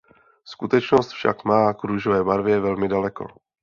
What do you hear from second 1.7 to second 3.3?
k růžové barvě velmi daleko.